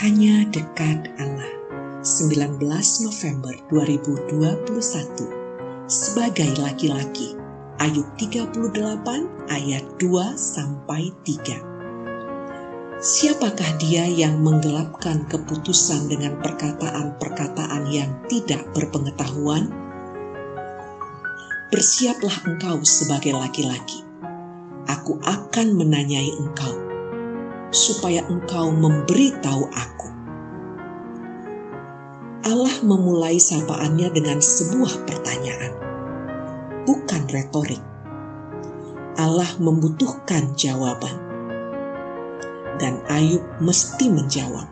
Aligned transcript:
Hanya 0.00 0.48
dekat 0.48 1.12
Allah. 1.20 1.52
19 2.02 2.58
November 3.04 3.54
2021 3.68 4.66
sebagai 5.84 6.50
laki-laki. 6.58 7.36
Ayub 7.76 8.08
38 8.16 9.52
ayat 9.52 9.84
2 10.00 10.32
sampai 10.32 11.12
3. 11.28 11.60
Siapakah 13.04 13.70
dia 13.78 14.08
yang 14.08 14.40
menggelapkan 14.40 15.28
keputusan 15.28 16.08
dengan 16.08 16.40
perkataan-perkataan 16.40 17.84
yang 17.92 18.10
tidak 18.32 18.64
berpengetahuan? 18.72 19.68
Bersiaplah 21.68 22.48
engkau 22.48 22.80
sebagai 22.80 23.36
laki-laki. 23.36 24.02
Aku 24.88 25.20
akan 25.20 25.76
menanyai 25.76 26.32
engkau, 26.40 26.91
supaya 27.72 28.22
engkau 28.28 28.70
memberitahu 28.70 29.64
aku 29.72 30.12
Allah 32.42 32.74
memulai 32.82 33.38
sapaannya 33.38 34.10
dengan 34.10 34.42
sebuah 34.42 35.06
pertanyaan, 35.06 35.78
bukan 36.82 37.22
retorik. 37.30 37.78
Allah 39.14 39.46
membutuhkan 39.62 40.50
jawaban, 40.58 41.14
dan 42.82 42.98
Ayub 43.06 43.46
mesti 43.62 44.10
menjawab, 44.10 44.66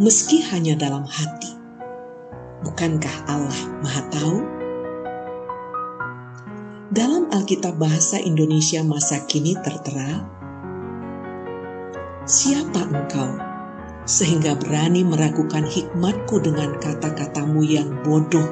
meski 0.00 0.40
hanya 0.48 0.80
dalam 0.80 1.04
hati. 1.04 1.52
Bukankah 2.64 3.16
Allah 3.28 3.60
Maha 3.84 4.02
Tahu? 4.08 4.36
Dalam 6.88 7.28
Alkitab 7.36 7.76
Bahasa 7.76 8.16
Indonesia 8.16 8.80
masa 8.80 9.20
kini 9.28 9.52
tertera, 9.60 10.24
"Siapa 12.26 12.82
engkau?" 12.90 13.56
sehingga 14.06 14.54
berani 14.54 15.02
meragukan 15.02 15.66
hikmatku 15.66 16.38
dengan 16.38 16.78
kata-katamu 16.78 17.66
yang 17.66 17.90
bodoh 18.06 18.46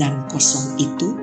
dan 0.00 0.24
kosong 0.32 0.80
itu? 0.80 1.16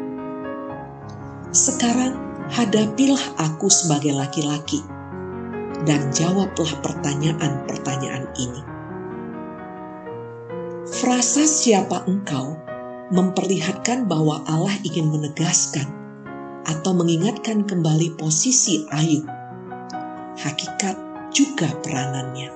Sekarang 1.50 2.14
hadapilah 2.54 3.20
aku 3.42 3.66
sebagai 3.66 4.14
laki-laki 4.14 4.86
dan 5.90 6.14
jawablah 6.14 6.70
pertanyaan-pertanyaan 6.86 8.30
ini. 8.38 8.62
Frasa 10.88 11.44
siapa 11.44 12.06
engkau 12.06 12.56
memperlihatkan 13.10 14.06
bahwa 14.06 14.46
Allah 14.46 14.76
ingin 14.86 15.10
menegaskan 15.10 15.88
atau 16.68 16.92
mengingatkan 16.94 17.64
kembali 17.64 18.20
posisi 18.20 18.84
Ayub, 18.92 19.24
hakikat 20.36 21.07
juga 21.38 21.70
peranannya. 21.86 22.50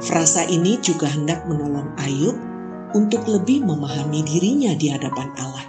Frasa 0.00 0.48
ini 0.48 0.80
juga 0.80 1.12
hendak 1.12 1.44
menolong 1.44 1.92
Ayub 2.00 2.36
untuk 2.96 3.28
lebih 3.28 3.68
memahami 3.68 4.24
dirinya 4.24 4.72
di 4.72 4.88
hadapan 4.88 5.28
Allah. 5.36 5.68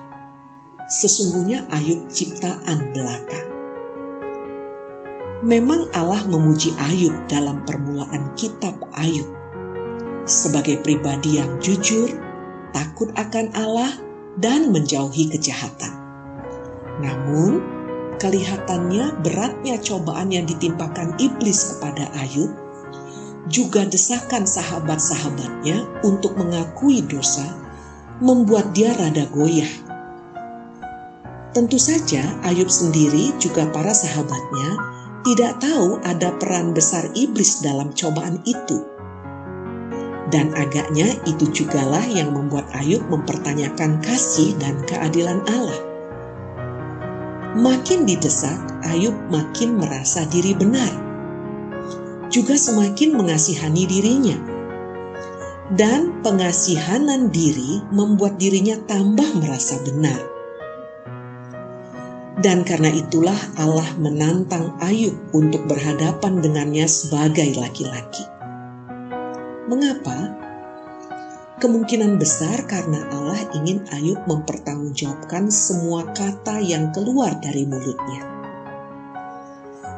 Sesungguhnya 0.87 1.67
Ayub 1.67 2.07
ciptaan 2.07 2.95
belaka. 2.95 3.39
Memang 5.43 5.91
Allah 5.91 6.23
memuji 6.23 6.71
Ayub 6.79 7.15
dalam 7.27 7.67
permulaan 7.67 8.31
kitab 8.39 8.79
Ayub 8.95 9.27
sebagai 10.23 10.79
pribadi 10.85 11.41
yang 11.41 11.59
jujur, 11.59 12.07
takut 12.71 13.11
akan 13.17 13.49
Allah, 13.57 13.91
dan 14.37 14.69
menjauhi 14.69 15.27
kejahatan. 15.27 15.91
Namun, 17.01 17.78
kelihatannya 18.19 19.23
beratnya 19.23 19.79
cobaan 19.79 20.29
yang 20.29 20.45
ditimpakan 20.45 21.15
iblis 21.17 21.75
kepada 21.75 22.11
Ayub 22.19 22.51
juga 23.49 23.83
desakan 23.83 24.45
sahabat-sahabatnya 24.45 26.05
untuk 26.05 26.37
mengakui 26.37 27.01
dosa, 27.01 27.49
membuat 28.21 28.71
dia 28.77 28.93
rada 28.93 29.25
goyah. 29.33 29.71
Tentu 31.49 31.81
saja 31.81 32.21
Ayub 32.45 32.69
sendiri 32.69 33.33
juga 33.41 33.65
para 33.73 33.89
sahabatnya 33.89 34.69
tidak 35.25 35.57
tahu 35.59 35.97
ada 36.05 36.29
peran 36.37 36.77
besar 36.77 37.09
iblis 37.17 37.65
dalam 37.65 37.89
cobaan 37.97 38.37
itu. 38.45 38.85
Dan 40.29 40.53
agaknya 40.53 41.17
itu 41.25 41.49
jugalah 41.49 42.05
yang 42.05 42.37
membuat 42.37 42.69
Ayub 42.77 43.01
mempertanyakan 43.09 43.97
kasih 44.05 44.53
dan 44.61 44.77
keadilan 44.85 45.41
Allah. 45.49 45.88
Makin 47.57 48.05
didesak, 48.05 48.59
Ayub 48.85 49.15
makin 49.33 49.81
merasa 49.81 50.27
diri 50.29 50.53
benar 50.53 51.09
juga 52.29 52.53
semakin 52.55 53.17
mengasihani 53.17 53.83
dirinya. 53.89 54.37
Dan 55.69 56.25
pengasihanan 56.25 57.29
diri 57.29 57.81
membuat 57.93 58.41
dirinya 58.41 58.73
tambah 58.89 59.37
merasa 59.37 59.77
benar. 59.85 60.17
Dan 62.39 62.63
karena 62.63 62.89
itulah 62.89 63.37
Allah 63.59 63.85
menantang 63.99 64.73
Ayub 64.81 65.13
untuk 65.35 65.67
berhadapan 65.69 66.39
dengannya 66.41 66.87
sebagai 66.89 67.53
laki-laki. 67.59 68.25
Mengapa? 69.69 70.48
Kemungkinan 71.59 72.15
besar 72.15 72.63
karena 72.71 73.03
Allah 73.11 73.43
ingin 73.51 73.83
Ayub 73.91 74.23
mempertanggungjawabkan 74.31 75.51
semua 75.51 76.07
kata 76.15 76.63
yang 76.63 76.95
keluar 76.95 77.35
dari 77.35 77.67
mulutnya. 77.67 78.23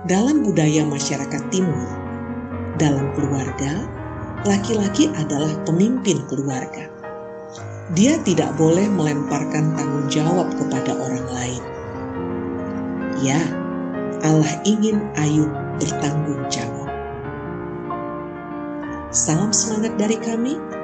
Dalam 0.09 0.41
budaya 0.41 0.81
masyarakat 0.89 1.53
Timur, 1.53 1.85
dalam 2.81 3.13
keluarga, 3.13 3.77
laki-laki 4.41 5.13
adalah 5.13 5.53
pemimpin 5.61 6.25
keluarga. 6.25 6.89
Dia 7.93 8.17
tidak 8.25 8.57
boleh 8.57 8.89
melemparkan 8.89 9.77
tanggung 9.77 10.09
jawab 10.09 10.49
kepada 10.57 10.97
orang 10.97 11.27
lain. 11.29 11.63
Ya, 13.21 13.37
Allah 14.25 14.49
ingin 14.65 14.97
Ayub 15.13 15.53
bertanggung 15.77 16.41
jawab. 16.49 16.89
Salam 19.13 19.53
semangat 19.53 19.93
dari 20.01 20.17
kami, 20.17 20.80